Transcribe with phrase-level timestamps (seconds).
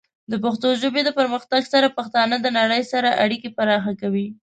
[0.31, 4.27] د پښتو ژبې د پرمختګ سره، پښتانه د نړۍ سره اړیکې پراخه کوي.